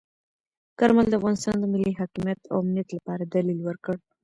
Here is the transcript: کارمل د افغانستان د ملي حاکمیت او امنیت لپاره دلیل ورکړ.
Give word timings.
کارمل 0.79 1.05
د 1.09 1.13
افغانستان 1.19 1.55
د 1.59 1.63
ملي 1.73 1.91
حاکمیت 1.99 2.39
او 2.51 2.55
امنیت 2.63 2.89
لپاره 2.97 3.23
دلیل 3.25 3.59
ورکړ. 3.63 3.95